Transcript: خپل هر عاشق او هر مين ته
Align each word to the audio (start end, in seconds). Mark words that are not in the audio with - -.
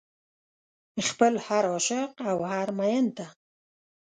خپل 1.07 1.33
هر 1.47 1.63
عاشق 1.73 2.11
او 2.29 2.37
هر 2.53 2.67
مين 2.77 3.05
ته 3.17 3.25